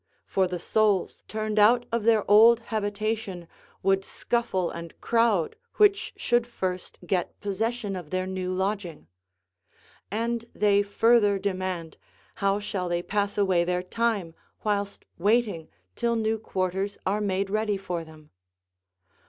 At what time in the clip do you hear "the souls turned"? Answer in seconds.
0.47-1.59